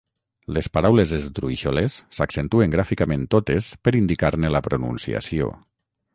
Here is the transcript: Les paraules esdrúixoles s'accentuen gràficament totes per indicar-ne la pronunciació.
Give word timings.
Les 0.55 0.69
paraules 0.77 1.11
esdrúixoles 1.17 1.97
s'accentuen 2.21 2.73
gràficament 2.77 3.27
totes 3.35 3.69
per 3.85 3.95
indicar-ne 4.01 4.53
la 4.57 4.65
pronunciació. 4.71 5.55